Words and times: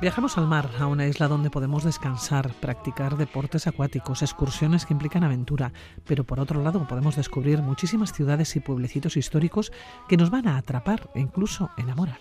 Viajamos 0.00 0.38
al 0.38 0.46
mar, 0.46 0.70
a 0.78 0.86
una 0.86 1.06
isla 1.08 1.26
donde 1.26 1.50
podemos 1.50 1.82
descansar, 1.82 2.52
practicar 2.60 3.16
deportes 3.16 3.66
acuáticos, 3.66 4.22
excursiones 4.22 4.86
que 4.86 4.92
implican 4.92 5.24
aventura, 5.24 5.72
pero 6.06 6.22
por 6.22 6.38
otro 6.38 6.62
lado 6.62 6.86
podemos 6.86 7.16
descubrir 7.16 7.62
muchísimas 7.62 8.12
ciudades 8.12 8.54
y 8.54 8.60
pueblecitos 8.60 9.16
históricos 9.16 9.72
que 10.08 10.16
nos 10.16 10.30
van 10.30 10.46
a 10.46 10.56
atrapar 10.56 11.10
e 11.16 11.20
incluso 11.20 11.70
enamorar. 11.76 12.18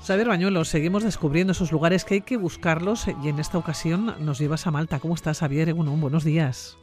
Saber 0.00 0.28
Bañuelos, 0.28 0.68
seguimos 0.68 1.04
descubriendo 1.04 1.52
esos 1.52 1.70
lugares 1.70 2.04
que 2.04 2.14
hay 2.14 2.20
que 2.22 2.36
buscarlos 2.36 3.06
y 3.22 3.28
en 3.28 3.38
esta 3.38 3.58
ocasión 3.58 4.16
nos 4.18 4.40
llevas 4.40 4.66
a 4.66 4.72
Malta. 4.72 4.98
¿Cómo 4.98 5.14
estás, 5.14 5.38
Javier 5.38 5.68
Egunon? 5.68 6.00
Buenos 6.00 6.24
días. 6.24 6.76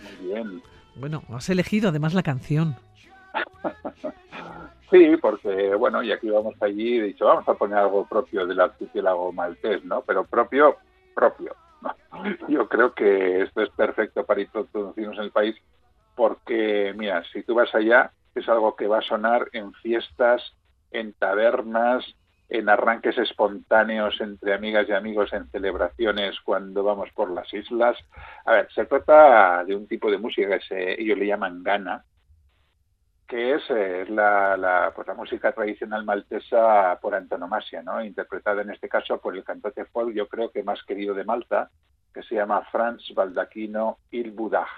muy 0.00 0.28
bien. 0.28 0.62
Bueno, 0.96 1.22
has 1.32 1.48
elegido 1.50 1.88
además 1.88 2.14
la 2.14 2.22
canción. 2.22 2.76
sí, 4.90 5.16
porque, 5.20 5.74
bueno, 5.74 6.02
y 6.02 6.12
aquí 6.12 6.30
vamos 6.30 6.54
allí, 6.60 6.98
he 6.98 7.02
dicho, 7.02 7.26
vamos 7.26 7.48
a 7.48 7.54
poner 7.54 7.78
algo 7.78 8.06
propio 8.06 8.46
del 8.46 8.60
archipiélago 8.60 9.32
maltés, 9.32 9.84
¿no? 9.84 10.02
Pero 10.02 10.24
propio, 10.24 10.76
propio. 11.14 11.54
Yo 12.48 12.68
creo 12.68 12.94
que 12.94 13.42
esto 13.42 13.62
es 13.62 13.70
perfecto 13.70 14.24
para 14.24 14.40
introducirnos 14.40 15.18
en 15.18 15.24
el 15.24 15.30
país 15.30 15.56
porque, 16.14 16.94
mira, 16.96 17.22
si 17.32 17.42
tú 17.42 17.54
vas 17.54 17.74
allá, 17.74 18.12
es 18.34 18.48
algo 18.48 18.76
que 18.76 18.86
va 18.86 18.98
a 18.98 19.02
sonar 19.02 19.48
en 19.52 19.72
fiestas, 19.74 20.42
en 20.90 21.12
tabernas, 21.14 22.04
en 22.48 22.68
arranques 22.68 23.16
espontáneos 23.18 24.20
entre 24.20 24.54
amigas 24.54 24.86
y 24.88 24.92
amigos 24.92 25.32
en 25.32 25.48
celebraciones 25.50 26.38
cuando 26.44 26.84
vamos 26.84 27.10
por 27.14 27.30
las 27.30 27.52
islas. 27.52 27.96
A 28.44 28.52
ver, 28.52 28.68
se 28.72 28.84
trata 28.84 29.64
de 29.64 29.74
un 29.74 29.86
tipo 29.86 30.10
de 30.10 30.18
música 30.18 30.58
que 30.58 30.96
ellos 30.98 31.18
le 31.18 31.26
llaman 31.26 31.62
gana, 31.62 32.04
que 33.26 33.54
es, 33.54 33.62
eh, 33.70 34.04
la, 34.08 34.56
la, 34.56 34.92
pues 34.94 35.06
la 35.08 35.14
música 35.14 35.52
tradicional 35.52 36.04
maltesa 36.04 36.98
por 37.00 37.14
antonomasia, 37.14 37.82
¿no? 37.82 38.04
interpretada 38.04 38.62
en 38.62 38.70
este 38.70 38.88
caso 38.88 39.18
por 39.18 39.34
el 39.34 39.44
cantante 39.44 39.86
folk, 39.86 40.12
yo 40.12 40.28
creo 40.28 40.50
que 40.50 40.62
más 40.62 40.82
querido 40.84 41.14
de 41.14 41.24
Malta, 41.24 41.70
que 42.12 42.22
se 42.22 42.36
llama 42.36 42.62
Franz 42.70 43.02
Baldacchino 43.14 43.98
Il 44.10 44.30
Budaj. 44.30 44.68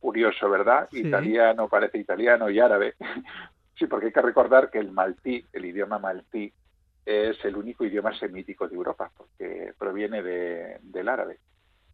Curioso, 0.00 0.50
¿verdad? 0.50 0.88
Italiano, 0.92 1.68
parece 1.68 1.98
italiano 1.98 2.50
y 2.50 2.60
árabe. 2.60 2.94
sí, 3.78 3.86
porque 3.86 4.06
hay 4.06 4.12
que 4.12 4.20
recordar 4.22 4.70
que 4.70 4.78
el 4.78 4.92
maltí, 4.92 5.44
el 5.52 5.64
idioma 5.64 5.98
maltí, 5.98 6.52
es 7.06 7.42
el 7.44 7.56
único 7.56 7.84
idioma 7.84 8.12
semítico 8.18 8.66
de 8.66 8.74
Europa, 8.74 9.10
porque 9.16 9.72
proviene 9.78 10.22
del 10.22 11.08
árabe. 11.08 11.38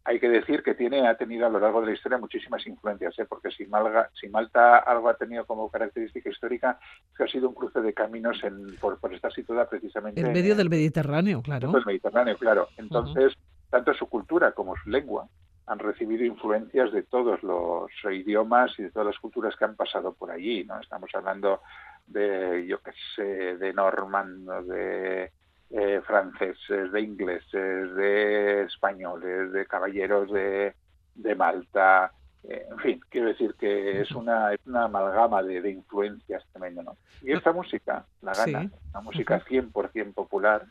Hay 0.05 0.19
que 0.19 0.27
decir 0.27 0.63
que 0.63 0.73
tiene, 0.73 1.07
ha 1.07 1.15
tenido 1.15 1.45
a 1.45 1.49
lo 1.49 1.59
largo 1.59 1.79
de 1.79 1.87
la 1.87 1.93
historia 1.93 2.17
muchísimas 2.17 2.65
influencias, 2.67 3.17
¿eh? 3.19 3.25
porque 3.25 3.51
si, 3.51 3.65
Malga, 3.67 4.09
si 4.19 4.27
Malta 4.27 4.79
algo 4.79 5.07
ha 5.07 5.13
tenido 5.15 5.45
como 5.45 5.69
característica 5.69 6.29
histórica, 6.29 6.77
es 7.09 7.17
que 7.17 7.23
ha 7.23 7.27
sido 7.27 7.47
un 7.47 7.55
cruce 7.55 7.79
de 7.79 7.93
caminos 7.93 8.43
en, 8.43 8.75
por, 8.77 8.97
estar 9.13 9.31
situada 9.31 9.69
precisamente 9.69 10.19
en 10.19 10.33
medio 10.33 10.57
del 10.57 10.69
Mediterráneo, 10.69 11.41
claro. 11.41 11.71
Del 11.71 11.85
Mediterráneo, 11.85 12.35
claro. 12.37 12.67
Entonces, 12.75 13.33
tanto 13.69 13.93
su 13.93 14.07
cultura 14.07 14.51
como 14.51 14.75
su 14.75 14.89
lengua 14.89 15.29
han 15.67 15.79
recibido 15.79 16.25
influencias 16.25 16.91
de 16.91 17.03
todos 17.03 17.41
los 17.41 17.89
idiomas 18.11 18.77
y 18.77 18.83
de 18.83 18.91
todas 18.91 19.07
las 19.07 19.19
culturas 19.19 19.55
que 19.55 19.63
han 19.63 19.77
pasado 19.77 20.13
por 20.13 20.31
allí, 20.31 20.65
¿no? 20.65 20.81
Estamos 20.81 21.09
hablando 21.13 21.61
de, 22.07 22.65
yo 22.67 22.79
qué 22.81 22.91
sé, 23.15 23.57
de 23.57 23.73
normandos, 23.73 24.67
de 24.67 25.31
eh, 25.69 26.01
franceses, 26.05 26.91
de 26.91 27.01
ingleses, 27.01 27.95
de 27.95 28.63
españoles, 28.63 29.51
de 29.51 29.65
caballeros 29.65 30.31
de, 30.31 30.73
de 31.15 31.35
Malta, 31.35 32.11
eh, 32.43 32.65
en 32.69 32.77
fin, 32.79 33.01
quiero 33.09 33.27
decir 33.27 33.55
que 33.57 34.01
es 34.01 34.11
una, 34.11 34.53
es 34.53 34.59
una 34.65 34.85
amalgama 34.85 35.41
de, 35.41 35.61
de 35.61 35.71
influencias 35.71 36.43
tremendo, 36.51 36.83
¿no? 36.83 36.97
Y 37.21 37.31
esta 37.31 37.53
música, 37.53 38.05
la 38.21 38.33
gana, 38.33 38.69
una 38.89 39.01
música 39.01 39.43
100% 39.45 40.13
popular, 40.13 40.65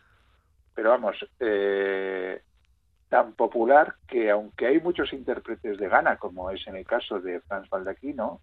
pero 0.74 0.90
vamos, 0.90 1.16
eh, 1.40 2.42
tan 3.08 3.32
popular 3.32 3.94
que 4.06 4.30
aunque 4.30 4.66
hay 4.66 4.80
muchos 4.80 5.12
intérpretes 5.12 5.78
de 5.78 5.88
gana, 5.88 6.16
como 6.16 6.50
es 6.50 6.66
en 6.66 6.76
el 6.76 6.86
caso 6.86 7.20
de 7.20 7.40
Franz 7.40 7.68
Baldaquino, 7.70 8.40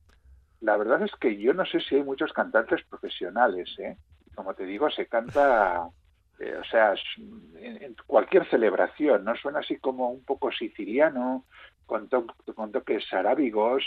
la 0.62 0.78
verdad 0.78 1.02
es 1.04 1.12
que 1.20 1.38
yo 1.38 1.54
no 1.54 1.66
sé 1.66 1.80
si 1.80 1.96
hay 1.96 2.04
muchos 2.04 2.34
cantantes 2.34 2.84
profesionales, 2.90 3.70
¿eh? 3.80 3.98
Como 4.36 4.54
te 4.54 4.66
digo, 4.66 4.90
se 4.90 5.08
canta, 5.08 5.90
eh, 6.40 6.58
o 6.60 6.64
sea, 6.66 6.94
en, 7.58 7.96
cualquier 8.06 8.50
celebración, 8.50 9.24
¿no? 9.24 9.36
Suena 9.36 9.60
así 9.60 9.78
como 9.78 10.10
un 10.10 10.24
poco 10.24 10.52
siciliano, 10.52 11.46
con, 11.86 12.08
con 12.08 12.72
toques 12.72 13.12
arábigos, 13.14 13.84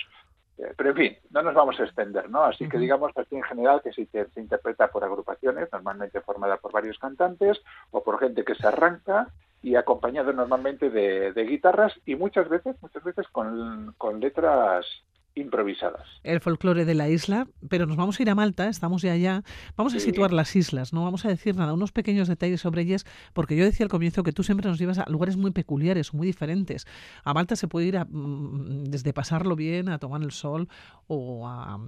eh, 0.58 0.74
pero 0.76 0.90
en 0.90 0.96
fin, 0.96 1.18
no 1.30 1.42
nos 1.42 1.54
vamos 1.54 1.78
a 1.80 1.84
extender, 1.84 2.28
¿no? 2.28 2.44
Así 2.44 2.68
que 2.68 2.78
digamos 2.78 3.12
así 3.16 3.36
en 3.36 3.42
general 3.42 3.80
que 3.82 3.92
se, 3.92 4.06
se, 4.06 4.40
interpreta 4.40 4.88
por 4.90 5.04
agrupaciones, 5.04 5.68
normalmente 5.72 6.20
formada 6.20 6.56
por 6.56 6.72
varios 6.72 6.98
cantantes 6.98 7.60
o 7.90 8.02
por 8.02 8.18
gente 8.18 8.44
que 8.44 8.54
se 8.54 8.66
arranca 8.66 9.28
y 9.62 9.76
acompañado 9.76 10.32
normalmente 10.32 10.90
de, 10.90 11.32
de 11.32 11.44
guitarras 11.44 11.92
y 12.04 12.16
muchas 12.16 12.48
veces, 12.48 12.76
muchas 12.82 13.04
veces 13.04 13.28
con, 13.28 13.94
con 13.96 14.20
letras 14.20 14.86
improvisadas. 15.34 16.06
El 16.22 16.40
folclore 16.40 16.84
de 16.84 16.94
la 16.94 17.08
isla, 17.08 17.48
pero 17.68 17.86
nos 17.86 17.96
vamos 17.96 18.18
a 18.18 18.22
ir 18.22 18.30
a 18.30 18.34
Malta, 18.34 18.68
estamos 18.68 19.02
ya 19.02 19.12
allá. 19.12 19.42
Vamos 19.76 19.94
a 19.94 20.00
situar 20.00 20.32
las 20.32 20.54
islas, 20.56 20.92
no 20.92 21.04
vamos 21.04 21.24
a 21.24 21.28
decir 21.28 21.56
nada, 21.56 21.72
unos 21.72 21.92
pequeños 21.92 22.28
detalles 22.28 22.60
sobre 22.60 22.82
ellas, 22.82 23.04
porque 23.32 23.56
yo 23.56 23.64
decía 23.64 23.84
al 23.84 23.90
comienzo 23.90 24.22
que 24.22 24.32
tú 24.32 24.42
siempre 24.42 24.68
nos 24.68 24.78
llevas 24.78 24.98
a 24.98 25.08
lugares 25.08 25.36
muy 25.36 25.50
peculiares, 25.50 26.12
muy 26.12 26.26
diferentes. 26.26 26.86
A 27.24 27.34
Malta 27.34 27.56
se 27.56 27.68
puede 27.68 27.86
ir 27.86 27.96
a, 27.96 28.04
mm, 28.04 28.84
desde 28.84 29.12
pasarlo 29.12 29.56
bien, 29.56 29.88
a 29.88 29.98
tomar 29.98 30.22
el 30.22 30.32
sol 30.32 30.68
o 31.06 31.48
a, 31.48 31.78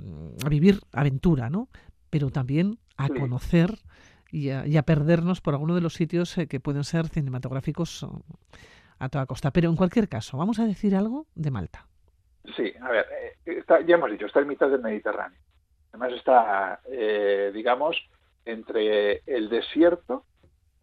vivir 0.49 0.81
aventura, 0.93 1.51
¿no? 1.51 1.69
Pero 2.11 2.31
también 2.31 2.79
a 2.97 3.09
conocer 3.09 3.79
y 4.31 4.51
a, 4.51 4.83
perdernos 4.83 5.41
por 5.41 5.55
alguno 5.55 5.75
de 5.75 5.81
los 5.81 5.95
sitios 5.95 6.37
eh, 6.39 6.47
que 6.47 6.61
pueden 6.61 6.85
ser 6.85 7.09
cinematográficos 7.09 8.07
a 8.99 9.09
toda 9.09 9.27
costa. 9.27 9.53
Pero 9.53 9.71
en 9.71 9.77
cualquier 9.77 10.09
caso, 10.09 10.39
vamos 10.39 10.59
a 10.59 10.65
decir 10.65 10.97
algo 10.97 11.27
de 11.35 11.51
Malta. 11.51 11.87
Sí, 12.57 12.73
a 12.81 12.91
ver, 12.91 13.07
eh, 13.47 13.65
ya 13.87 13.95
hemos 13.95 14.11
dicho, 14.11 14.27
está 14.27 14.41
en 14.41 14.49
mitad 14.49 14.69
del 14.69 14.83
Mediterráneo. 14.83 15.41
Además 15.91 16.13
está, 16.13 16.81
eh, 16.87 17.51
digamos, 17.55 17.97
entre 18.45 19.23
el 19.27 19.49
desierto 19.49 20.25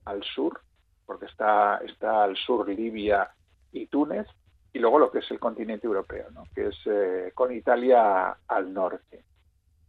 al 0.06 0.24
sur, 0.24 0.62
porque 1.06 1.26
está, 1.26 1.78
está 1.86 2.24
al 2.24 2.36
sur 2.36 2.68
Libia 2.68 3.30
y 3.72 3.88
Túnez, 3.88 4.28
y 4.74 4.80
luego 4.80 4.98
lo 4.98 5.12
que 5.12 5.20
es 5.20 5.30
el 5.32 5.40
continente 5.40 5.86
europeo, 5.86 6.32
¿no? 6.32 6.44
que 6.56 6.68
es 6.68 6.78
eh, 6.86 7.32
con 7.36 7.54
Italia 7.54 8.38
al 8.48 8.74
norte. 8.74 9.24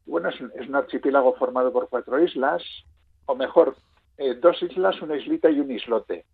Bueno, 0.05 0.28
es 0.28 0.41
es 0.56 0.69
un, 0.69 0.75
archipiélago 0.75 1.34
formado 1.37 1.72
por 1.72 1.88
cuatro 1.88 2.22
islas, 2.22 2.62
o 3.27 3.34
mejor, 3.37 3.77
dos 4.41 4.62
islas, 4.62 5.00
una 5.00 5.16
islita 5.16 5.49
y 5.49 5.61
un 5.61 5.71
islote. 5.71 6.27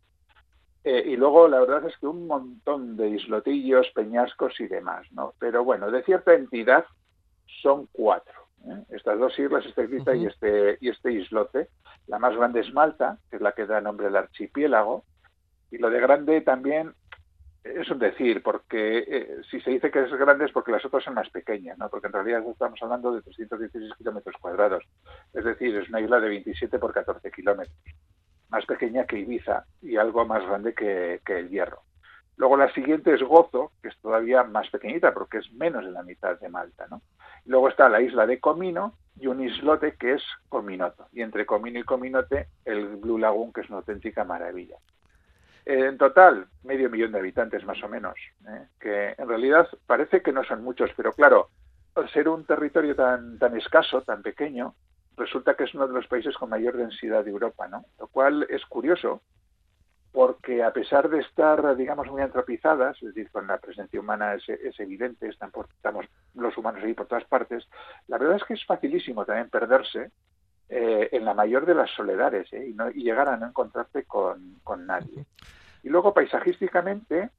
Eh, 0.91 1.04
y 1.06 1.16
luego 1.16 1.49
la 1.49 1.60
verdad 1.60 1.87
es 1.87 1.94
que 1.99 2.06
un 2.06 2.26
montón 2.26 2.97
de 2.97 3.10
islotillos, 3.10 3.91
peñascos 3.94 4.59
y 4.59 4.69
demás, 4.69 5.06
¿no? 5.12 5.34
Pero 5.38 5.62
bueno, 5.62 5.91
de 5.91 6.03
cierta 6.03 6.32
entidad 6.32 6.87
son 7.60 7.88
cuatro. 7.93 8.49
¿eh? 8.65 8.84
Estas 8.88 9.19
dos 9.19 9.38
islas, 9.38 9.66
esta 9.66 9.82
islita 9.82 10.15
y, 10.15 10.25
este, 10.25 10.78
y 10.81 10.88
este 10.88 11.12
islote. 11.12 11.69
La 12.06 12.19
más 12.19 12.34
grande 12.34 12.60
es 12.60 12.72
Malta, 12.72 13.19
que 13.28 13.37
es 13.37 13.43
la 13.43 13.53
que 13.53 13.66
da 13.66 13.82
nombre 13.82 14.06
al 14.06 14.16
archipiélago. 14.16 15.04
Y 15.71 15.77
lo 15.77 15.91
de 15.91 16.00
grande 16.00 16.41
también 16.41 16.94
es 17.65 17.91
un 17.91 17.98
decir, 17.98 18.43
porque 18.43 19.04
eh, 19.06 19.37
si 19.50 19.60
se 19.60 19.72
dice 19.72 19.91
que 19.91 20.04
es 20.04 20.12
grande 20.15 20.47
es 20.47 20.53
porque 20.53 20.72
las 20.72 20.87
otras 20.87 21.04
son 21.04 21.12
más 21.16 21.28
pequeñas, 21.28 21.77
¿no? 21.77 21.91
Porque 21.91 22.07
en 22.07 22.15
realidad 22.15 22.42
estamos 22.48 22.83
hablando 22.83 23.13
de 23.13 23.21
316 23.21 23.92
kilómetros 23.98 24.36
cuadrados. 24.41 24.84
Es 25.34 25.45
decir, 25.45 25.77
es 25.77 25.91
una 25.91 26.01
isla 26.01 26.18
de 26.18 26.30
27 26.30 26.78
por 26.78 26.95
14 26.95 27.30
kilómetros 27.30 27.77
más 28.50 28.65
pequeña 28.66 29.04
que 29.04 29.18
Ibiza 29.18 29.65
y 29.83 29.97
algo 29.97 30.24
más 30.24 30.45
grande 30.47 30.74
que, 30.74 31.21
el 31.27 31.48
Hierro. 31.48 31.83
Luego 32.36 32.56
la 32.56 32.72
siguiente 32.72 33.12
es 33.12 33.22
Gozo, 33.22 33.72
que 33.83 33.89
es 33.89 33.98
todavía 34.00 34.45
más 34.45 34.71
pequeñita 34.71 35.12
porque 35.12 35.39
es 35.39 35.53
menos 35.53 35.84
de 35.84 35.91
la 35.91 36.03
mitad 36.03 36.39
de 36.39 36.48
Malta. 36.48 36.86
¿no? 36.89 37.03
luego 37.47 37.68
está 37.68 37.89
la 37.89 38.00
isla 38.00 38.27
de 38.27 38.39
Comino 38.39 38.95
y 39.16 39.27
un 39.27 39.42
islote 39.42 39.97
que 39.98 40.15
es 40.15 40.22
Cominoto. 40.48 41.09
Y 41.12 41.22
entre 41.22 41.47
Comino 41.47 41.80
y 41.80 41.84
Cominote 41.84 42.48
el 42.65 42.97
Blue 42.97 43.18
Lagoon, 43.18 43.53
que 43.53 43.62
es 43.62 43.68
una 43.68 43.78
auténtica 43.78 44.24
maravilla. 44.24 44.77
En 45.65 45.98
total, 45.98 46.47
medio 46.62 46.89
millón 46.89 47.12
de 47.12 47.18
habitantes 47.18 47.65
más 47.65 47.83
o 47.83 47.89
menos, 47.89 48.15
¿eh? 48.48 48.66
que 48.80 49.15
en 49.18 49.28
realidad 49.28 49.68
parece 49.86 50.22
que 50.22 50.33
no 50.33 50.42
son 50.44 50.65
muchos, 50.65 50.91
pero 50.97 51.12
claro, 51.12 51.51
al 51.94 52.09
ser 52.10 52.28
un 52.28 52.44
territorio 52.44 52.94
tan 52.94 53.56
escaso, 53.56 54.03
tan 54.03 54.22
pequeño, 54.22 54.74
resulta 55.18 55.54
que 55.54 55.65
es 55.65 55.74
uno 55.74 55.86
de 55.86 55.94
los 55.94 56.06
países 56.06 56.36
con 56.36 56.50
mayor 56.50 56.76
densidad 56.76 57.24
de 57.24 57.30
Europa, 57.30 57.68
¿no? 57.68 57.84
Lo 57.98 58.06
cual 58.09 58.47
es 58.48 58.65
curioso 58.66 59.22
porque 60.12 60.62
a 60.62 60.72
pesar 60.72 61.09
de 61.09 61.20
estar, 61.20 61.76
digamos, 61.76 62.09
muy 62.09 62.22
antropizadas, 62.22 62.97
es 63.03 63.15
decir, 63.15 63.30
con 63.30 63.47
la 63.47 63.59
presencia 63.59 64.00
humana 64.00 64.34
es, 64.34 64.80
evidente, 64.80 65.28
estamos 65.28 66.06
los 66.34 66.56
humanos 66.56 66.82
ahí 66.82 66.94
por 66.94 67.06
todas 67.06 67.24
partes, 67.24 67.68
la 68.06 68.18
verdad 68.18 68.36
es 68.36 68.44
que 68.44 68.54
es 68.54 68.65
facilísimo 68.65 69.24
también 69.24 69.50
perderse 69.50 70.10
eh, 70.70 71.09
en 71.12 71.24
la 71.24 71.34
mayor 71.34 71.66
de 71.66 71.74
las 71.74 71.91
soledades 71.91 72.53
¿eh? 72.53 72.74
y, 72.94 73.03
llegar 73.03 73.28
a 73.28 73.36
no 73.36 73.47
encontrarte 73.47 74.04
con, 74.04 74.59
con 74.65 74.86
nadie. 74.86 75.26
Y 75.82 75.88
luego, 75.88 76.12
paisajísticamente, 76.12 77.30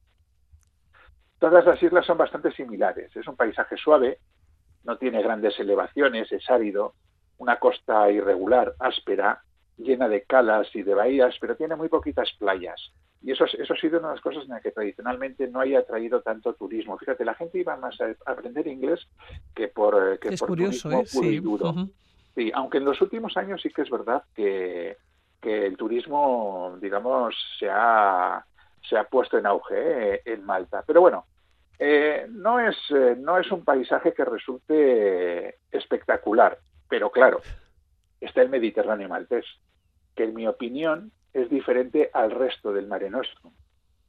todas 1.38 1.64
las 1.64 1.82
islas 1.82 2.06
son 2.06 2.18
bastante 2.18 2.52
similares. 2.52 3.14
Es 3.14 3.26
un 3.26 3.36
paisaje 3.36 3.76
suave, 3.76 4.18
no 4.84 4.96
tiene 4.96 5.22
grandes 5.22 5.58
elevaciones, 5.58 6.30
es 6.32 6.48
árido, 6.48 6.94
una 7.40 7.58
costa 7.58 8.10
irregular, 8.10 8.74
áspera, 8.78 9.42
llena 9.78 10.08
de 10.08 10.22
calas 10.24 10.68
y 10.74 10.82
de 10.82 10.94
bahías, 10.94 11.34
pero 11.40 11.56
tiene 11.56 11.74
muy 11.74 11.88
poquitas 11.88 12.30
playas. 12.38 12.92
Y 13.22 13.32
eso, 13.32 13.44
eso 13.46 13.72
ha 13.72 13.76
sido 13.76 13.98
una 13.98 14.08
de 14.08 14.14
las 14.14 14.22
cosas 14.22 14.44
en 14.44 14.50
las 14.50 14.62
que 14.62 14.70
tradicionalmente 14.70 15.48
no 15.48 15.60
haya 15.60 15.80
atraído 15.80 16.20
tanto 16.20 16.52
turismo. 16.54 16.98
Fíjate, 16.98 17.24
la 17.24 17.34
gente 17.34 17.58
iba 17.58 17.76
más 17.76 17.98
a 18.00 18.14
aprender 18.30 18.66
inglés 18.66 19.00
que 19.54 19.68
por, 19.68 20.18
que 20.18 20.28
es 20.28 20.40
por 20.40 20.50
curioso, 20.50 20.90
turismo 20.90 21.22
¿eh? 21.22 21.26
y 21.26 21.40
duro. 21.40 21.74
Sí, 22.34 22.52
aunque 22.54 22.78
en 22.78 22.84
los 22.84 23.00
últimos 23.00 23.34
años 23.38 23.60
sí 23.62 23.70
que 23.70 23.82
es 23.82 23.90
verdad 23.90 24.22
que, 24.34 24.98
que 25.40 25.66
el 25.66 25.78
turismo, 25.78 26.76
digamos, 26.80 27.34
se 27.58 27.68
ha, 27.70 28.44
se 28.86 28.98
ha 28.98 29.04
puesto 29.04 29.38
en 29.38 29.46
auge 29.46 30.14
eh, 30.14 30.22
en 30.26 30.44
Malta. 30.44 30.84
Pero 30.86 31.00
bueno, 31.00 31.24
eh, 31.78 32.26
no, 32.28 32.60
es, 32.60 32.76
eh, 32.90 33.16
no 33.18 33.38
es 33.38 33.50
un 33.50 33.64
paisaje 33.64 34.12
que 34.12 34.26
resulte 34.26 35.56
espectacular, 35.70 36.58
pero 36.90 37.10
claro, 37.10 37.40
está 38.20 38.42
el 38.42 38.50
Mediterráneo 38.50 39.08
maltés, 39.08 39.46
que 40.14 40.24
en 40.24 40.34
mi 40.34 40.46
opinión 40.46 41.12
es 41.32 41.48
diferente 41.48 42.10
al 42.12 42.30
resto 42.32 42.72
del 42.72 42.86
Mare 42.88 43.08
Nostrum. 43.08 43.52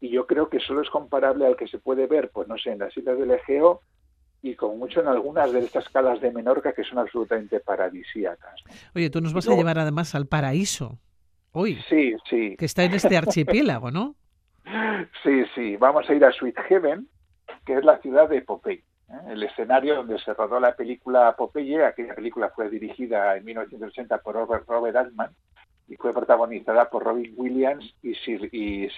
Y 0.01 0.09
yo 0.09 0.25
creo 0.27 0.49
que 0.49 0.59
solo 0.59 0.81
es 0.81 0.89
comparable 0.89 1.45
al 1.45 1.55
que 1.55 1.67
se 1.67 1.77
puede 1.77 2.07
ver, 2.07 2.31
pues 2.31 2.47
no 2.47 2.57
sé, 2.57 2.71
en 2.71 2.79
las 2.79 2.97
islas 2.97 3.17
del 3.19 3.31
Egeo 3.31 3.81
y 4.41 4.55
con 4.55 4.79
mucho 4.79 4.99
en 5.01 5.07
algunas 5.07 5.53
de 5.53 5.59
estas 5.59 5.87
calas 5.89 6.19
de 6.19 6.31
Menorca 6.31 6.73
que 6.73 6.83
son 6.83 6.97
absolutamente 6.97 7.59
paradisíacas. 7.59 8.55
¿no? 8.65 8.73
Oye, 8.95 9.11
tú 9.11 9.21
nos 9.21 9.33
vas 9.33 9.45
No. 9.47 9.53
a 9.53 9.57
llevar 9.57 9.77
además 9.77 10.15
al 10.15 10.25
paraíso 10.25 10.97
hoy, 11.51 11.77
Sí, 11.87 12.15
sí, 12.27 12.55
que 12.57 12.65
está 12.65 12.83
en 12.83 12.93
este 12.95 13.15
archipiélago, 13.15 13.91
¿no? 13.91 14.15
sí, 15.23 15.43
sí. 15.53 15.75
Vamos 15.77 16.09
a 16.09 16.13
ir 16.15 16.25
a 16.25 16.31
Sweet 16.31 16.57
Heaven, 16.67 17.07
que 17.65 17.73
es 17.77 17.85
la 17.85 17.99
ciudad 17.99 18.27
de 18.29 18.41
Popeye. 18.41 18.83
¿Eh? 19.11 19.33
El 19.33 19.43
escenario 19.43 19.95
donde 19.95 20.19
se 20.19 20.33
rodó 20.33 20.59
la 20.59 20.75
película 20.75 21.35
Popeye, 21.35 21.85
aquella 21.85 22.15
película 22.15 22.49
fue 22.49 22.69
dirigida 22.69 23.35
en 23.37 23.45
1980 23.45 24.17
por 24.19 24.35
Robert, 24.35 24.67
Robert 24.67 24.95
Altman 24.95 25.31
y 25.87 25.95
fue 25.95 26.13
protagonizada 26.13 26.89
por 26.89 27.03
Robin 27.03 27.33
Williams 27.35 27.93
y, 28.01 28.11
Sil- 28.15 28.49
y. 28.51 28.89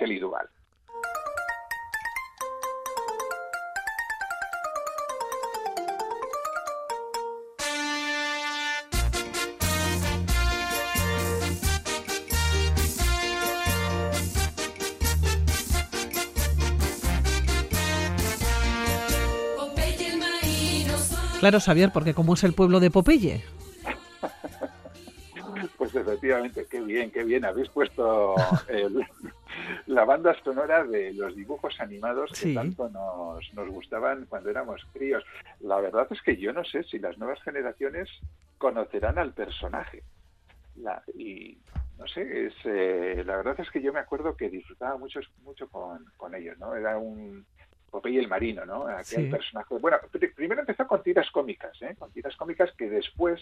Claro, 21.43 21.59
Xavier, 21.59 21.91
porque 21.91 22.13
como 22.13 22.35
es 22.35 22.43
el 22.45 22.53
pueblo 22.53 22.79
de 22.79 22.89
Popeye. 22.89 23.43
Pues 25.77 25.93
efectivamente, 25.93 26.65
qué 26.69 26.79
bien, 26.81 27.11
qué 27.11 27.23
bien. 27.23 27.43
Habéis 27.45 27.67
puesto 27.69 28.35
el- 28.69 29.05
la 29.87 30.03
banda 30.05 30.33
sonora 30.43 30.83
de 30.85 31.13
los 31.13 31.35
dibujos 31.35 31.79
animados 31.81 32.31
que 32.31 32.35
Sí. 32.47 32.53
tanto 32.55 32.89
nos, 32.89 33.53
nos 33.53 33.69
gustaban 33.69 34.25
cuando 34.27 34.49
éramos 34.49 34.81
críos. 34.93 35.23
La 35.59 35.79
verdad 35.81 36.07
es 36.11 36.21
que 36.21 36.37
yo 36.37 36.53
no 36.53 36.63
sé 36.63 36.83
si 36.83 36.97
las 36.97 37.17
nuevas 37.17 37.41
generaciones 37.43 38.09
conocerán 38.57 39.19
al 39.19 39.33
personaje. 39.33 40.03
La- 40.77 41.03
y 41.13 41.57
no 41.97 42.07
sé, 42.07 42.47
es, 42.47 42.53
eh, 42.65 43.21
la 43.25 43.35
verdad 43.37 43.59
es 43.59 43.69
que 43.69 43.81
yo 43.81 43.91
me 43.93 43.99
acuerdo 43.99 44.35
que 44.37 44.49
disfrutaba 44.49 44.97
mucho, 44.97 45.19
mucho 45.43 45.67
con, 45.69 46.03
con 46.17 46.33
ellos, 46.35 46.57
¿no? 46.57 46.73
Era 46.75 46.97
un 46.97 47.45
Popeye 47.93 48.19
el 48.19 48.27
marino, 48.27 48.65
¿no? 48.65 48.87
Aquel 48.87 49.25
Sí. 49.25 49.29
personaje. 49.29 49.75
Bueno, 49.77 49.97
pr- 50.11 50.33
primero 50.33 50.61
empezó 50.61 50.87
con 50.87 51.03
tiras 51.03 51.29
cómicas, 51.29 51.79
¿eh? 51.83 51.95
Con 51.95 52.11
tiras 52.11 52.35
cómicas 52.35 52.71
que 52.75 52.89
después 52.89 53.39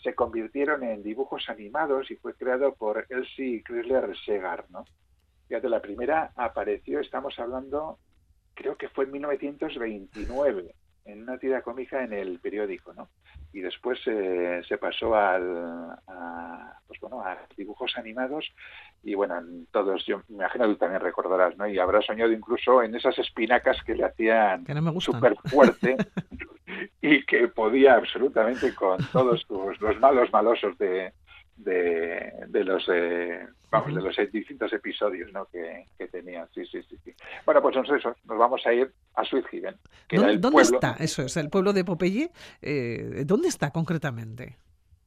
se 0.00 0.14
convirtieron 0.14 0.84
en 0.84 1.02
dibujos 1.02 1.48
animados 1.48 2.08
y 2.08 2.14
fue 2.14 2.34
creado 2.34 2.72
por 2.76 3.04
Elsie 3.08 3.64
Chrysler 3.64 4.16
Segar, 4.24 4.64
¿no? 4.70 4.84
Fíjate, 5.48 5.68
la 5.68 5.82
primera 5.82 6.30
apareció, 6.36 7.00
estamos 7.00 7.36
hablando, 7.40 7.98
creo 8.54 8.76
que 8.76 8.88
fue 8.90 9.06
en 9.06 9.10
1929, 9.10 10.72
en 11.06 11.22
una 11.22 11.36
tira 11.38 11.62
cómica 11.62 12.04
en 12.04 12.12
el 12.12 12.38
periódico, 12.38 12.94
¿no? 12.94 13.08
Y 13.52 13.58
después 13.60 13.98
eh, 14.06 14.62
se 14.68 14.78
pasó 14.78 15.16
al, 15.16 15.96
a, 16.06 16.49
bueno, 17.10 17.22
a 17.28 17.38
dibujos 17.56 17.92
animados 17.96 18.50
y 19.02 19.14
bueno, 19.14 19.38
en 19.38 19.66
todos, 19.72 20.04
yo 20.06 20.22
me 20.28 20.36
imagino 20.36 20.66
que 20.66 20.72
tú 20.74 20.78
también 20.78 21.00
recordarás, 21.00 21.56
¿no? 21.56 21.66
Y 21.66 21.78
habrás 21.78 22.06
soñado 22.06 22.32
incluso 22.32 22.82
en 22.82 22.94
esas 22.94 23.18
espinacas 23.18 23.82
que 23.84 23.94
le 23.94 24.04
hacían 24.04 24.64
no 24.68 25.00
súper 25.00 25.34
fuerte 25.50 25.96
y 27.02 27.24
que 27.24 27.48
podía 27.48 27.94
absolutamente 27.94 28.74
con 28.74 28.98
todos 29.12 29.42
sus- 29.48 29.80
los 29.80 29.98
malos 30.00 30.30
malosos 30.32 30.76
de, 30.78 31.12
de, 31.56 32.32
de 32.48 32.64
los 32.64 32.84
eh, 32.92 33.46
vamos, 33.70 33.94
de 33.94 34.02
los 34.02 34.16
distintos 34.32 34.72
episodios 34.72 35.32
¿no? 35.32 35.46
que, 35.46 35.86
que 35.98 36.06
tenían. 36.08 36.46
Sí, 36.54 36.64
sí, 36.66 36.82
sí, 36.88 36.96
sí. 37.04 37.12
Bueno, 37.44 37.60
pues 37.62 37.76
entonces 37.76 38.00
eso, 38.04 38.14
nos 38.24 38.38
vamos 38.38 38.64
a 38.66 38.72
ir 38.72 38.90
a 39.14 39.22
Haven, 39.22 39.76
que 40.08 40.16
era 40.16 40.22
¿Dónde, 40.22 40.32
el 40.34 40.40
dónde 40.40 40.54
pueblo. 40.62 40.76
está? 40.76 40.96
Eso 41.02 41.22
es, 41.22 41.36
el 41.36 41.50
pueblo 41.50 41.72
de 41.72 41.84
Popeye. 41.84 42.30
eh, 42.62 43.22
¿Dónde 43.26 43.48
está 43.48 43.70
concretamente? 43.70 44.56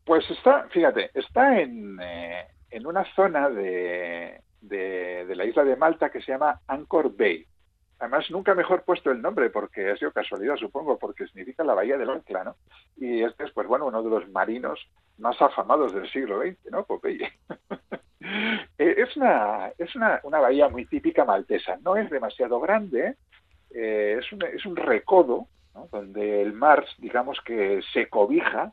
Pues 0.05 0.29
está, 0.29 0.67
fíjate, 0.69 1.11
está 1.13 1.59
en, 1.59 1.97
eh, 2.01 2.47
en 2.71 2.85
una 2.85 3.05
zona 3.15 3.49
de, 3.49 4.41
de, 4.61 5.35
la 5.35 5.45
isla 5.45 5.63
de 5.63 5.75
Malta 5.75 6.09
que 6.09 6.21
se 6.21 6.31
llama 6.31 6.59
Anchor 6.67 7.15
Bay. 7.15 7.45
Además, 7.99 8.29
nunca 8.31 8.53
mejor 8.53 8.83
puesto 8.83 9.11
el 9.11 9.21
nombre, 9.21 9.49
porque 9.49 9.91
ha 9.91 9.95
sido 9.95 10.11
casualidad, 10.11 10.57
supongo, 10.57 10.97
porque 10.97 11.25
significa 11.27 11.63
la 11.63 11.73
bahía 11.73 11.97
del 11.97 12.09
ancla, 12.09 12.43
¿no? 12.43 12.55
Y 12.97 13.23
este 13.23 13.45
es, 13.45 13.51
pues 13.51 13.65
bueno, 13.67 13.85
uno 13.85 14.03
de 14.03 14.09
los 14.09 14.29
marinos 14.29 14.79
más 15.17 15.41
afamados 15.41 15.93
del 15.93 16.09
siglo 16.11 16.41
XX, 16.41 16.71
¿no? 16.71 16.85
Popeye. 16.85 17.31
Eh, 18.77 18.95
es 18.99 19.17
una, 19.17 19.73
es 19.77 19.93
una, 19.97 20.21
una 20.23 20.39
bahía 20.39 20.69
muy 20.69 20.85
típica 20.85 21.25
maltesa. 21.25 21.77
No 21.83 21.97
es 21.97 22.09
demasiado 22.09 22.61
grande, 22.61 23.17
eh, 23.69 24.17
es, 24.17 24.31
un, 24.31 24.41
es 24.43 24.65
un 24.65 24.77
recodo, 24.77 25.47
¿no? 25.75 25.89
donde 25.91 26.41
el 26.41 26.53
mar, 26.53 26.85
digamos 26.99 27.39
que 27.41 27.81
se 27.91 28.07
cobija, 28.07 28.71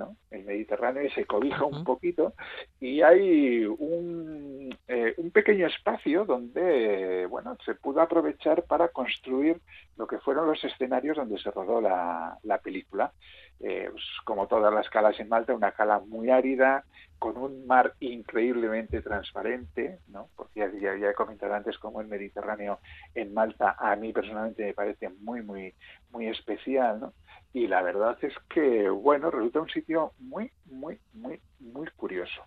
¿no? 0.00 0.16
el 0.30 0.44
Mediterráneo 0.44 1.08
se 1.10 1.26
cobija 1.26 1.64
un 1.64 1.84
poquito 1.84 2.32
y 2.80 3.02
hay 3.02 3.66
un, 3.66 4.74
eh, 4.88 5.14
un 5.18 5.30
pequeño 5.30 5.66
espacio 5.66 6.24
donde 6.24 7.26
bueno 7.26 7.56
se 7.64 7.74
pudo 7.74 8.00
aprovechar 8.00 8.64
para 8.64 8.88
construir 8.88 9.60
lo 9.96 10.06
que 10.06 10.18
fueron 10.18 10.46
los 10.46 10.64
escenarios 10.64 11.18
donde 11.18 11.38
se 11.38 11.50
rodó 11.50 11.80
la, 11.80 12.38
la 12.42 12.58
película. 12.58 13.12
Eh, 13.62 13.88
pues, 13.92 14.04
como 14.24 14.46
todas 14.46 14.72
las 14.72 14.88
calas 14.88 15.20
en 15.20 15.28
Malta 15.28 15.54
una 15.54 15.72
cala 15.72 15.98
muy 15.98 16.30
árida 16.30 16.82
con 17.18 17.36
un 17.36 17.66
mar 17.66 17.92
increíblemente 18.00 19.02
transparente 19.02 19.98
no 20.08 20.30
porque 20.34 20.60
ya, 20.60 20.70
ya, 20.80 20.96
ya 20.96 21.10
he 21.10 21.14
comentado 21.14 21.52
antes 21.52 21.76
como 21.76 22.00
el 22.00 22.08
Mediterráneo 22.08 22.78
en 23.14 23.34
Malta 23.34 23.76
a 23.78 23.94
mí 23.96 24.14
personalmente 24.14 24.64
me 24.64 24.72
parece 24.72 25.10
muy 25.10 25.42
muy 25.42 25.74
muy 26.10 26.28
especial 26.28 27.00
no 27.00 27.12
y 27.52 27.66
la 27.66 27.82
verdad 27.82 28.16
es 28.22 28.32
que, 28.48 28.88
bueno, 28.88 29.30
resulta 29.30 29.60
un 29.60 29.68
sitio 29.68 30.12
muy, 30.18 30.50
muy, 30.66 30.98
muy, 31.12 31.40
muy 31.58 31.88
curioso. 31.96 32.42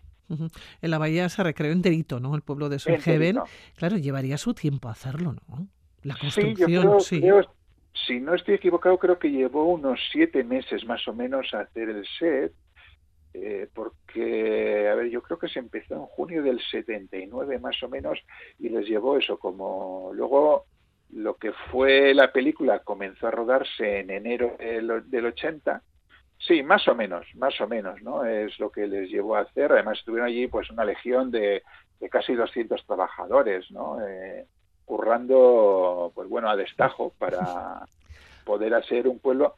En 0.81 0.89
la 0.89 0.97
bahía 0.97 1.27
se 1.29 1.43
recreó 1.43 1.71
enterito, 1.71 2.19
¿no? 2.19 2.33
El 2.35 2.41
pueblo 2.41 2.69
de. 2.69 2.77
Enterito. 2.85 3.43
Claro, 3.75 3.97
llevaría 3.97 4.37
su 4.37 4.53
tiempo 4.53 4.89
hacerlo, 4.89 5.35
¿no? 5.47 5.67
La 6.01 6.15
Sí, 6.15 6.19
yo 6.19 6.29
construcción, 6.31 6.81
creo, 6.87 6.99
sí. 7.01 7.21
creo- 7.21 7.55
si 8.07 8.19
no 8.19 8.33
estoy 8.33 8.55
equivocado, 8.55 8.97
creo 8.97 9.19
que 9.19 9.29
llevó 9.29 9.65
unos 9.65 9.99
siete 10.11 10.43
meses 10.43 10.83
más 10.85 11.07
o 11.07 11.13
menos 11.13 11.53
a 11.53 11.59
hacer 11.61 11.89
el 11.89 12.05
set, 12.17 12.53
eh, 13.35 13.67
porque, 13.73 14.87
a 14.89 14.95
ver, 14.95 15.09
yo 15.09 15.21
creo 15.21 15.37
que 15.37 15.47
se 15.47 15.59
empezó 15.59 15.93
en 15.95 16.05
junio 16.05 16.41
del 16.43 16.59
79 16.71 17.59
más 17.59 17.81
o 17.83 17.89
menos 17.89 18.19
y 18.59 18.69
les 18.69 18.87
llevó 18.87 19.17
eso 19.17 19.37
como 19.37 20.11
luego 20.13 20.65
lo 21.15 21.35
que 21.35 21.51
fue 21.71 22.13
la 22.13 22.31
película 22.31 22.79
comenzó 22.79 23.27
a 23.27 23.31
rodarse 23.31 23.99
en 23.99 24.09
enero 24.09 24.55
del, 24.59 25.09
del 25.09 25.25
80 25.27 25.81
Sí, 26.47 26.61
más 26.61 26.85
o 26.89 26.95
menos, 26.95 27.25
más 27.35 27.59
o 27.61 27.67
menos, 27.67 28.01
¿no? 28.01 28.25
Es 28.25 28.59
lo 28.59 28.69
que 28.69 28.85
les 28.85 29.09
llevó 29.09 29.37
a 29.37 29.41
hacer. 29.41 29.71
Además, 29.71 30.03
tuvieron 30.03 30.27
allí 30.27 30.47
pues 30.47 30.69
una 30.69 30.83
legión 30.83 31.31
de, 31.31 31.63
de 32.01 32.09
casi 32.09 32.33
200 32.33 32.85
trabajadores, 32.85 33.71
¿no? 33.71 34.05
Eh, 34.05 34.45
currando, 34.83 36.11
pues 36.13 36.27
bueno, 36.27 36.49
a 36.49 36.57
destajo 36.57 37.13
para 37.17 37.85
poder 38.45 38.73
hacer 38.73 39.07
un 39.07 39.19
pueblo 39.19 39.55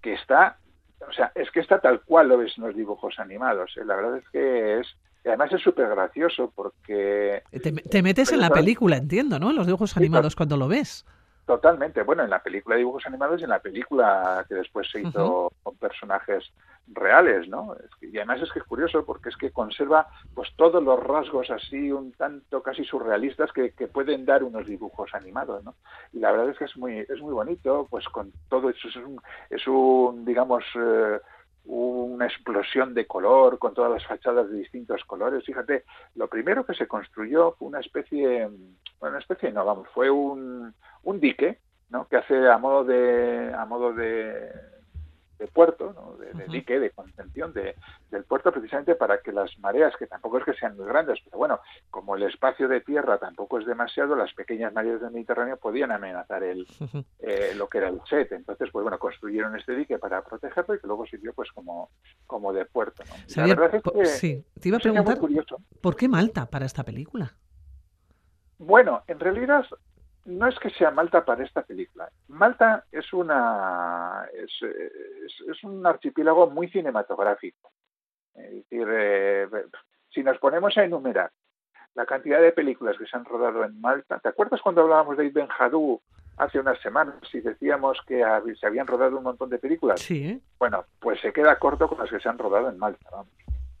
que 0.00 0.12
está, 0.12 0.58
o 1.06 1.12
sea, 1.12 1.32
es 1.34 1.50
que 1.50 1.60
está 1.60 1.80
tal 1.80 2.02
cual 2.02 2.28
lo 2.28 2.38
ves 2.38 2.56
en 2.56 2.64
los 2.64 2.76
dibujos 2.76 3.18
animados. 3.18 3.76
¿eh? 3.76 3.84
La 3.84 3.96
verdad 3.96 4.18
es 4.18 4.28
que 4.30 4.78
es, 4.78 4.86
y 5.24 5.28
además 5.28 5.52
es 5.52 5.62
súper 5.62 5.88
gracioso 5.88 6.52
porque 6.54 7.42
Te, 7.50 7.72
te 7.72 8.02
metes 8.02 8.32
en 8.32 8.40
la 8.40 8.50
película, 8.50 8.96
entiendo, 8.96 9.38
¿no? 9.38 9.50
En 9.50 9.56
los 9.56 9.66
dibujos 9.66 9.96
animados 9.96 10.34
cuando 10.34 10.56
lo 10.56 10.68
ves. 10.68 11.04
Totalmente. 11.50 12.04
Bueno, 12.04 12.22
en 12.22 12.30
la 12.30 12.42
película 12.44 12.76
de 12.76 12.82
dibujos 12.82 13.04
animados 13.06 13.40
y 13.40 13.42
en 13.44 13.50
la 13.50 13.58
película 13.58 14.44
que 14.48 14.54
después 14.54 14.88
se 14.88 15.00
hizo 15.00 15.52
con 15.64 15.76
personajes 15.78 16.52
reales, 16.86 17.48
¿no? 17.48 17.74
Y 18.00 18.16
además 18.18 18.42
es 18.42 18.52
que 18.52 18.60
es 18.60 18.64
curioso 18.64 19.04
porque 19.04 19.30
es 19.30 19.36
que 19.36 19.50
conserva 19.50 20.06
pues 20.32 20.48
todos 20.54 20.80
los 20.80 21.02
rasgos 21.02 21.50
así 21.50 21.90
un 21.90 22.12
tanto 22.12 22.62
casi 22.62 22.84
surrealistas 22.84 23.50
que, 23.52 23.72
que 23.72 23.88
pueden 23.88 24.24
dar 24.24 24.44
unos 24.44 24.64
dibujos 24.64 25.12
animados, 25.12 25.64
¿no? 25.64 25.74
Y 26.12 26.20
la 26.20 26.30
verdad 26.30 26.50
es 26.50 26.58
que 26.58 26.66
es 26.66 26.76
muy 26.76 26.98
es 26.98 27.20
muy 27.20 27.32
bonito, 27.32 27.88
pues 27.90 28.08
con 28.08 28.32
todo 28.48 28.70
eso 28.70 28.86
es 28.86 28.94
un, 28.94 29.20
es 29.50 29.66
un 29.66 30.24
digamos 30.24 30.62
eh, 30.76 31.18
una 31.64 32.26
explosión 32.26 32.94
de 32.94 33.06
color 33.06 33.58
con 33.58 33.74
todas 33.74 33.90
las 33.90 34.06
fachadas 34.06 34.50
de 34.50 34.58
distintos 34.58 35.04
colores. 35.04 35.44
Fíjate, 35.44 35.84
lo 36.14 36.28
primero 36.28 36.64
que 36.64 36.74
se 36.74 36.88
construyó 36.88 37.52
fue 37.52 37.68
una 37.68 37.80
especie, 37.80 38.48
bueno, 38.98 39.18
especie 39.18 39.52
no, 39.52 39.64
vamos, 39.64 39.88
fue 39.94 40.10
un, 40.10 40.74
un 41.02 41.20
dique, 41.20 41.58
¿no? 41.90 42.08
Que 42.08 42.16
hace 42.16 42.48
a 42.48 42.58
modo 42.58 42.84
de, 42.84 43.52
a 43.56 43.64
modo 43.66 43.92
de, 43.92 44.50
de 45.40 45.48
puerto, 45.48 45.94
¿no? 45.94 46.16
de, 46.16 46.46
dique, 46.48 46.78
de 46.78 46.90
contención 46.90 47.52
de, 47.54 47.74
del 48.10 48.24
puerto, 48.24 48.52
precisamente 48.52 48.94
para 48.94 49.22
que 49.22 49.32
las 49.32 49.58
mareas, 49.58 49.96
que 49.96 50.06
tampoco 50.06 50.38
es 50.38 50.44
que 50.44 50.52
sean 50.52 50.76
muy 50.76 50.86
grandes, 50.86 51.18
pero 51.24 51.38
bueno, 51.38 51.60
como 51.90 52.14
el 52.14 52.24
espacio 52.24 52.68
de 52.68 52.82
tierra 52.82 53.18
tampoco 53.18 53.58
es 53.58 53.66
demasiado, 53.66 54.14
las 54.14 54.32
pequeñas 54.34 54.72
mareas 54.74 55.00
del 55.00 55.12
Mediterráneo 55.12 55.56
podían 55.56 55.92
amenazar 55.92 56.42
el, 56.42 56.66
eh, 57.20 57.54
lo 57.56 57.68
que 57.68 57.78
era 57.78 57.88
el 57.88 58.00
set. 58.08 58.30
Entonces, 58.32 58.68
pues 58.70 58.82
bueno, 58.82 58.98
construyeron 58.98 59.56
este 59.56 59.74
dique 59.74 59.98
para 59.98 60.22
protegerlo 60.22 60.74
y 60.74 60.78
que 60.78 60.86
luego 60.86 61.06
sirvió 61.06 61.32
pues 61.32 61.50
como, 61.52 61.90
como 62.26 62.52
de 62.52 62.66
puerto. 62.66 63.02
¿no? 63.08 63.42
La 63.42 63.54
verdad 63.54 63.74
es 63.74 63.82
que 63.82 64.06
sí, 64.06 64.44
te 64.60 64.68
iba 64.68 64.76
a 64.76 64.80
preguntar. 64.80 65.18
¿por 65.80 65.96
qué 65.96 66.06
Malta 66.06 66.50
para 66.50 66.66
esta 66.66 66.84
película? 66.84 67.34
Bueno, 68.58 69.02
en 69.06 69.18
realidad 69.18 69.64
no 70.30 70.46
es 70.48 70.58
que 70.58 70.70
sea 70.70 70.90
Malta 70.90 71.24
para 71.24 71.44
esta 71.44 71.62
película. 71.62 72.08
Malta 72.28 72.84
es 72.92 73.12
una 73.12 74.26
es, 74.32 74.50
es- 74.62 75.40
es 75.48 75.64
un 75.64 75.84
archipiélago 75.86 76.48
muy 76.50 76.68
cinematográfico. 76.68 77.70
Es 78.34 78.50
decir, 78.50 78.86
eh, 78.90 79.48
si 80.10 80.22
nos 80.22 80.38
ponemos 80.38 80.76
a 80.78 80.84
enumerar 80.84 81.30
la 81.94 82.06
cantidad 82.06 82.40
de 82.40 82.52
películas 82.52 82.96
que 82.96 83.06
se 83.06 83.16
han 83.16 83.24
rodado 83.24 83.64
en 83.64 83.80
Malta, 83.80 84.18
¿te 84.20 84.28
acuerdas 84.28 84.60
cuando 84.62 84.82
hablábamos 84.82 85.16
de 85.16 85.26
Ibn 85.26 85.48
Jadú 85.48 86.00
hace 86.36 86.60
unas 86.60 86.80
semanas 86.80 87.16
y 87.34 87.40
decíamos 87.40 87.98
que 88.06 88.24
se 88.58 88.66
habían 88.66 88.86
rodado 88.86 89.18
un 89.18 89.24
montón 89.24 89.50
de 89.50 89.58
películas? 89.58 90.00
Sí, 90.00 90.24
¿eh? 90.26 90.40
Bueno, 90.58 90.84
pues 91.00 91.20
se 91.20 91.32
queda 91.32 91.58
corto 91.58 91.88
con 91.88 91.98
las 91.98 92.08
que 92.08 92.20
se 92.20 92.28
han 92.28 92.38
rodado 92.38 92.68
en 92.70 92.78
Malta. 92.78 93.08
Vamos. 93.10 93.28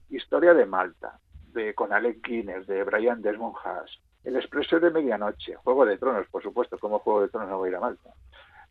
Historia 0.08 0.52
de 0.54 0.66
Malta, 0.66 1.18
de 1.52 1.72
con 1.74 1.92
Alec 1.92 2.20
Guinness, 2.26 2.66
de 2.66 2.82
Brian 2.82 3.22
Desmond 3.22 3.54
Haas, 3.64 3.90
El 4.24 4.36
Expreso 4.36 4.78
de 4.78 4.90
Medianoche, 4.90 5.56
Juego 5.56 5.86
de 5.86 5.96
Tronos, 5.98 6.26
por 6.28 6.42
supuesto, 6.42 6.78
como 6.78 6.98
Juego 6.98 7.22
de 7.22 7.28
Tronos 7.28 7.50
no 7.50 7.60
va 7.60 7.66
a 7.66 7.68
ir 7.68 7.76
a 7.76 7.80
Malta. 7.80 8.10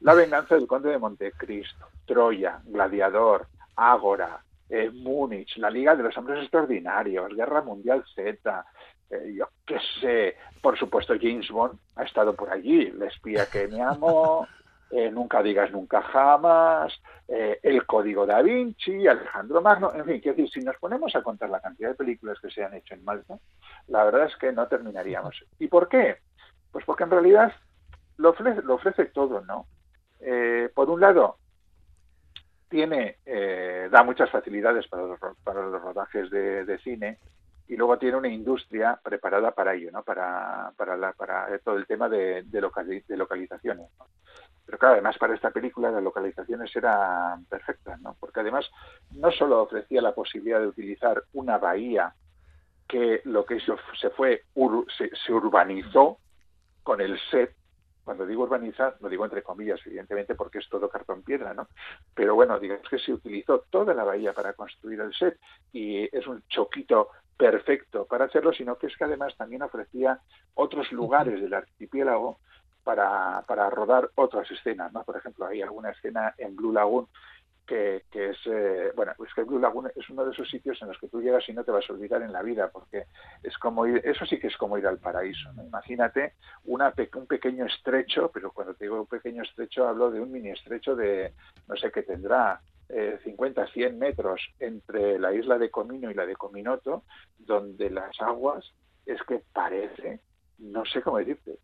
La 0.02 0.14
venganza 0.14 0.56
del 0.56 0.68
Conde 0.68 0.90
de 0.90 0.98
Montecristo, 0.98 1.88
Troya, 2.06 2.62
Gladiador, 2.66 3.48
Ágora, 3.76 4.44
eh, 4.70 4.90
Múnich, 4.92 5.58
La 5.58 5.70
Liga 5.70 5.96
de 5.96 6.04
los 6.04 6.18
Hombres 6.18 6.42
Extraordinarios, 6.42 7.36
Guerra 7.36 7.62
Mundial 7.62 8.04
Z, 8.16 8.66
eh, 9.10 9.34
yo 9.36 9.50
qué 9.66 9.80
sé, 10.00 10.36
por 10.62 10.78
supuesto 10.78 11.16
James 11.20 11.50
Bond 11.50 11.80
ha 11.96 12.04
estado 12.04 12.36
por 12.36 12.52
allí, 12.52 12.84
El 12.84 13.02
espía 13.02 13.48
que 13.48 13.68
me 13.68 13.82
amo, 13.82 14.48
eh, 14.92 15.12
Nunca 15.12 15.42
digas 15.44 15.72
nunca 15.72 16.02
jamás, 16.02 16.94
eh, 17.28 17.60
El 17.64 17.86
Código 17.86 18.26
da 18.26 18.42
Vinci, 18.42 19.08
Alejandro 19.08 19.62
Magno, 19.62 19.94
en 19.94 20.06
fin, 20.06 20.20
quiero 20.20 20.38
decir, 20.38 20.52
si 20.52 20.62
nos 20.62 20.78
ponemos 20.78 21.16
a 21.16 21.22
contar 21.24 21.50
la 21.50 21.60
cantidad 21.62 21.90
de 21.90 21.96
películas 21.96 22.40
que 22.42 22.50
se 22.50 22.64
han 22.64 22.74
hecho 22.74 22.94
en 22.96 23.04
Malta, 23.04 23.38
la 23.88 24.04
verdad 24.04 24.26
es 24.26 24.36
que 24.38 24.52
no 24.52 24.68
terminaríamos. 24.68 25.36
¿Y 25.60 25.68
por 25.68 25.88
qué? 25.90 26.18
Pues 26.72 26.86
porque 26.86 27.04
en 27.04 27.12
realidad 27.12 27.54
lo 28.18 28.30
ofrece, 28.32 28.62
lo 28.64 28.76
ofrece 28.76 29.06
todo, 29.06 29.42
¿no? 29.42 29.68
Eh, 30.20 30.70
por 30.74 30.90
un 30.90 31.00
lado, 31.02 31.38
tiene, 32.70 33.18
da 33.90 34.04
muchas 34.04 34.30
facilidades 34.30 34.88
para 34.88 35.04
los, 35.04 35.20
para 35.44 35.62
los 35.66 35.82
rodajes 35.82 36.30
de, 36.30 36.66
de 36.66 36.78
cine 36.80 37.18
y 37.68 37.76
luego 37.76 37.98
tiene 37.98 38.18
una 38.18 38.28
industria 38.28 39.00
preparada 39.04 39.52
para 39.52 39.74
ello, 39.74 39.90
¿no? 39.92 40.04
Para, 40.04 40.72
para, 40.78 40.96
la- 40.96 41.14
para 41.14 41.58
todo 41.60 41.78
el 41.78 41.88
tema 41.88 42.08
de, 42.10 42.44
de 42.44 43.18
localizaciones. 43.18 43.88
¿no? 43.98 44.06
Pero 44.70 44.78
claro, 44.78 44.94
además 44.94 45.18
para 45.18 45.34
esta 45.34 45.50
película 45.50 45.90
las 45.90 46.04
localizaciones 46.04 46.76
eran 46.76 47.44
perfectas, 47.46 48.00
¿no? 48.02 48.16
Porque 48.20 48.42
además 48.42 48.70
no 49.16 49.32
solo 49.32 49.64
ofrecía 49.64 50.00
la 50.00 50.14
posibilidad 50.14 50.60
de 50.60 50.68
utilizar 50.68 51.24
una 51.34 51.58
bahía 51.58 52.14
que 52.88 53.22
lo 53.26 53.46
que 53.46 53.56
hizo 53.56 53.78
se 54.00 54.12
fue 54.12 54.44
ur- 54.54 54.86
se, 54.96 55.10
se 55.26 55.34
urbanizó 55.34 56.20
con 56.84 57.02
el 57.02 57.20
set. 57.32 57.56
Cuando 58.04 58.28
digo 58.28 58.44
urbanizar, 58.44 58.96
lo 59.00 59.10
digo 59.10 59.26
entre 59.26 59.42
comillas, 59.42 59.80
evidentemente, 59.88 60.36
porque 60.36 60.60
es 60.60 60.70
todo 60.70 60.88
cartón 60.88 61.24
piedra, 61.24 61.56
¿no? 61.56 61.68
Pero 62.14 62.36
bueno, 62.36 62.60
digamos 62.60 62.88
que 62.88 63.00
se 63.00 63.12
utilizó 63.12 63.66
toda 63.72 63.96
la 63.96 64.04
bahía 64.04 64.34
para 64.34 64.54
construir 64.54 65.02
el 65.02 65.16
set 65.16 65.40
y 65.74 66.16
es 66.16 66.28
un 66.28 66.44
choquito 66.48 67.10
perfecto 67.36 68.06
para 68.06 68.26
hacerlo, 68.26 68.54
sino 68.54 68.78
que 68.78 68.86
es 68.86 68.96
que 68.96 69.06
además 69.06 69.36
también 69.36 69.64
ofrecía 69.64 70.20
otros 70.54 70.92
lugares 70.92 71.42
del 71.42 71.56
archipiélago 71.56 72.38
para, 72.84 73.44
para 73.48 73.70
rodar 73.70 74.10
otras 74.16 74.50
escenas, 74.52 74.92
¿no? 74.94 75.04
Por 75.04 75.18
ejemplo, 75.18 75.46
hay 75.46 75.62
alguna 75.62 75.92
escena 75.92 76.34
en 76.38 76.56
Blue 76.56 76.74
Lagoon 76.74 77.08
que, 77.70 78.06
que 78.12 78.32
es, 78.32 78.38
eh, 78.48 78.92
bueno, 78.96 79.14
es 79.24 79.34
que 79.36 79.44
Blue 79.44 79.60
Lagoon 79.60 79.92
es 79.96 80.10
uno 80.10 80.26
de 80.26 80.32
esos 80.32 80.50
sitios 80.50 80.82
en 80.82 80.88
los 80.88 80.98
que 80.98 81.08
tú 81.08 81.22
llegas 81.22 81.48
y 81.48 81.54
no 81.54 81.64
te 81.64 81.72
vas 81.72 81.88
a 81.88 81.94
olvidar 81.94 82.24
en 82.24 82.34
la 82.34 82.42
vida, 82.42 82.70
porque 82.72 83.06
es 83.44 83.56
como 83.60 83.86
ir, 83.86 84.02
eso 84.04 84.26
sí 84.26 84.40
que 84.40 84.48
es 84.48 84.58
como 84.58 84.78
ir 84.80 84.88
al 84.88 84.98
paraíso, 84.98 85.54
¿no? 85.54 85.64
Imagínate 85.64 86.34
una, 86.66 86.92
un 87.16 87.28
pequeño 87.28 87.66
estrecho, 87.66 88.32
pero 88.34 88.52
cuando 88.52 88.74
te 88.74 88.86
digo 88.86 89.00
un 89.00 89.06
pequeño 89.06 89.44
estrecho 89.44 89.88
hablo 89.88 90.10
de 90.10 90.20
un 90.20 90.32
mini 90.32 90.50
estrecho 90.50 90.96
de, 90.96 91.34
no 91.68 91.76
sé, 91.76 91.92
que 91.92 92.02
tendrá 92.02 92.60
eh, 92.90 93.20
50, 93.24 93.68
100 93.68 94.00
metros 94.00 94.42
entre 94.60 95.20
la 95.20 95.32
isla 95.32 95.60
de 95.60 95.70
Comino 95.70 96.10
y 96.10 96.16
la 96.16 96.26
de 96.26 96.36
Cominoto, 96.36 97.04
donde 97.38 97.92
las 97.92 98.20
aguas 98.20 98.66
es 99.06 99.22
que 99.24 99.44
parece, 99.54 100.22
no 100.58 100.86
sé 100.86 101.04
cómo 101.04 101.20
decirte, 101.20 101.60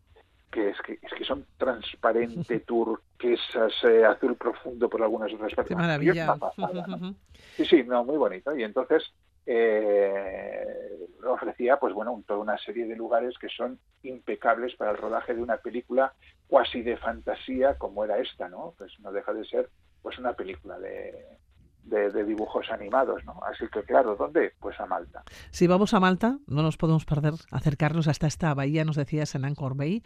que 0.56 0.70
es 0.70 0.82
que, 0.82 0.94
es 1.02 1.14
que 1.14 1.26
son 1.26 1.46
transparente, 1.58 2.60
turquesas, 2.66 3.74
eh, 3.84 4.06
azul 4.06 4.36
profundo 4.38 4.90
por 4.90 5.04
algunas 5.04 5.34
otras 5.34 5.54
partes. 5.54 5.70
Qué 5.70 5.76
maravilla. 5.76 6.26
Sí, 7.58 7.66
sí, 7.66 7.84
no, 7.84 8.04
muy 8.06 8.18
bonito. 8.18 8.56
Y 8.58 8.64
entonces 8.64 9.04
eh, 9.46 10.66
ofrecía, 11.26 11.78
pues 11.78 11.94
bueno, 11.94 12.14
un- 12.14 12.24
toda 12.24 12.40
una 12.40 12.58
serie 12.58 12.86
de 12.88 12.96
lugares 12.96 13.38
que 13.38 13.50
son 13.50 13.80
impecables 14.04 14.76
para 14.76 14.92
el 14.92 14.98
rodaje 14.98 15.34
de 15.34 15.42
una 15.42 15.58
película 15.58 16.14
cuasi 16.48 16.82
de 16.82 16.98
fantasía 16.98 17.76
como 17.78 18.04
era 18.06 18.18
esta, 18.20 18.48
¿no? 18.50 18.74
Pues 18.78 18.94
no 19.00 19.12
deja 19.12 19.34
de 19.34 19.46
ser, 19.46 19.70
pues 20.02 20.18
una 20.20 20.34
película 20.34 20.78
de, 20.80 21.26
de, 21.86 22.10
de 22.12 22.24
dibujos 22.24 22.70
animados, 22.72 23.24
¿no? 23.26 23.40
Así 23.44 23.66
que 23.72 23.84
claro, 23.84 24.16
¿dónde? 24.16 24.54
Pues 24.60 24.80
a 24.80 24.86
Malta. 24.86 25.24
Si 25.52 25.68
vamos 25.68 25.94
a 25.94 26.00
Malta, 26.00 26.38
no 26.48 26.62
nos 26.62 26.78
podemos 26.78 27.06
perder 27.06 27.34
acercarnos 27.52 28.08
hasta 28.08 28.28
esta 28.28 28.54
bahía, 28.54 28.86
nos 28.86 28.96
decías, 28.96 29.36
en 29.36 29.46
Angkor 29.46 29.76
Bay, 29.76 30.04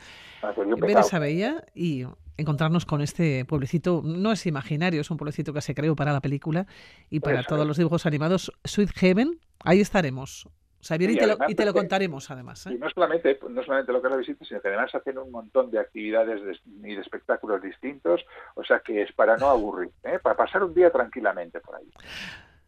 ver 0.81 0.97
esa 0.97 1.19
bahía 1.19 1.63
y 1.73 2.05
encontrarnos 2.37 2.85
con 2.85 3.01
este 3.01 3.43
pueblecito, 3.45 4.01
no 4.03 4.31
es 4.31 4.45
imaginario, 4.45 5.01
es 5.01 5.11
un 5.11 5.17
pueblecito 5.17 5.53
que 5.53 5.61
se 5.61 5.75
creó 5.75 5.95
para 5.95 6.13
la 6.13 6.21
película 6.21 6.67
y 7.09 7.19
para 7.19 7.41
Eso 7.41 7.49
todos 7.49 7.61
es. 7.63 7.67
los 7.67 7.77
dibujos 7.77 8.05
animados. 8.05 8.51
Sweet 8.63 8.91
Heaven, 8.95 9.39
ahí 9.63 9.81
estaremos. 9.81 10.47
Xavier, 10.81 11.11
y, 11.11 11.13
Y 11.13 11.17
te 11.17 11.27
lo, 11.27 11.37
y 11.47 11.55
te 11.55 11.73
contaremos 11.73 12.31
además. 12.31 12.65
¿eh? 12.67 12.73
Y 12.73 12.77
no 12.77 12.89
solamente, 12.89 13.37
no 13.49 13.61
solamente 13.63 13.91
lo 13.91 14.01
que 14.01 14.07
es 14.07 14.11
la 14.11 14.17
visita, 14.17 14.45
sino 14.45 14.61
que 14.61 14.67
además 14.69 14.93
hacen 14.95 15.17
un 15.17 15.29
montón 15.31 15.69
de 15.71 15.79
actividades 15.79 16.41
de- 16.43 16.89
y 16.89 16.95
de 16.95 17.01
espectáculos 17.01 17.61
distintos, 17.61 18.21
o 18.55 18.63
sea 18.63 18.79
que 18.79 19.01
es 19.01 19.11
para 19.13 19.35
no 19.37 19.47
aburrir, 19.49 19.91
¿eh? 20.03 20.19
para 20.23 20.37
pasar 20.37 20.63
un 20.63 20.73
día 20.73 20.89
tranquilamente 20.91 21.59
por 21.59 21.75
ahí. 21.75 21.89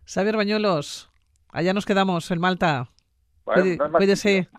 Xavier 0.05 0.35
Bañuelos, 0.35 1.09
allá 1.49 1.73
nos 1.73 1.85
quedamos 1.85 2.29
en 2.31 2.39
Malta. 2.39 2.89
Bueno, 3.45 3.63
Cuide- 3.63 3.77
no 3.77 3.91
cuídese. 3.93 4.49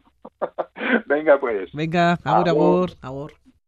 Venga, 1.07 1.39
pues. 1.39 1.71
Venga, 1.73 2.13
agur, 2.25 2.49
Agur. 2.49 2.51
agur, 2.51 2.91
agur. 3.03 3.33